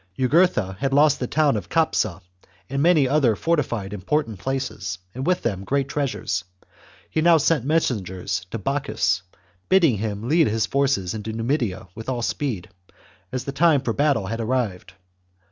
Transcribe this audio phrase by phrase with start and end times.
[0.01, 0.17] CHAP.
[0.17, 2.21] Jugurtha had lost the town of Capsa
[2.71, 6.43] and many other fortified important places, and with them great treasures;
[7.07, 9.21] he now sent messengers to Bocchus,
[9.69, 12.67] bidding him lead his forces into Numidia with all speed,
[13.31, 14.93] as the time for battle had arrived.